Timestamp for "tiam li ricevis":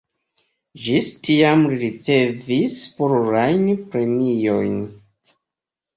1.27-2.79